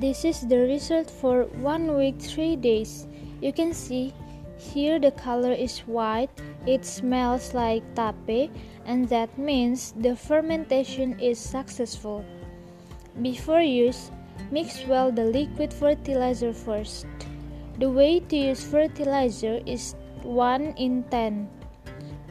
[0.00, 3.06] This is the result for one week, three days.
[3.40, 4.14] You can see
[4.56, 6.30] here the color is white,
[6.66, 8.50] it smells like tape,
[8.84, 12.24] and that means the fermentation is successful.
[13.20, 14.10] Before use,
[14.50, 17.06] mix well the liquid fertilizer first.
[17.78, 21.48] The way to use fertilizer is 1 in 10,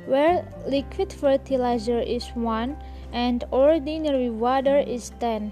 [0.06, 2.78] where liquid fertilizer is 1
[3.12, 5.52] and ordinary water is 10.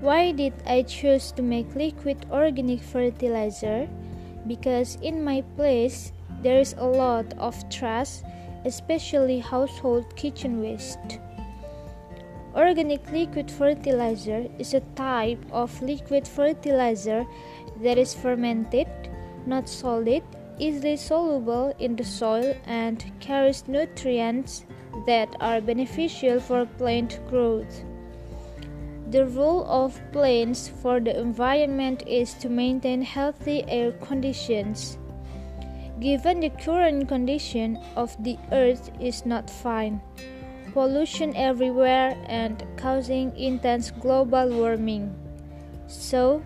[0.00, 3.88] Why did I choose to make liquid organic fertilizer?
[4.46, 8.20] Because in my place there is a lot of trash,
[8.66, 11.18] especially household kitchen waste.
[12.54, 17.24] Organic liquid fertilizer is a type of liquid fertilizer
[17.82, 18.88] that is fermented,
[19.46, 20.22] not solid,
[20.58, 24.66] easily soluble in the soil, and carries nutrients
[25.06, 27.84] that are beneficial for plant growth.
[29.08, 34.98] The role of plants for the environment is to maintain healthy air conditions.
[36.00, 40.00] Given the current condition of the earth is not fine,
[40.74, 45.14] pollution everywhere and causing intense global warming.
[45.86, 46.42] So,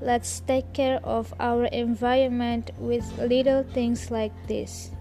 [0.00, 4.95] let's take care of our environment with little things like this.